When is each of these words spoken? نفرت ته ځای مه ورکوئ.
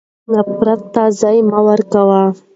نفرت 0.31 0.81
ته 0.93 1.03
ځای 1.19 1.37
مه 1.51 1.59
ورکوئ. 1.67 2.23